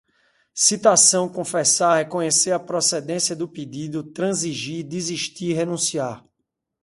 citação, 0.55 1.29
confessar, 1.29 1.97
reconhecer 1.99 2.51
a 2.51 2.57
procedência 2.59 3.35
do 3.35 3.47
pedido, 3.47 4.03
transigir, 4.03 4.83
desistir, 4.83 5.53
renunciar 5.53 6.25